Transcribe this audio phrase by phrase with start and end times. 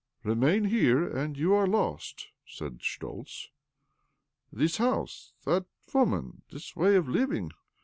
[0.23, 3.49] "Remain here, and you are lost," said Schtoltz."
[4.51, 7.51] This house, that wom^n, this way of living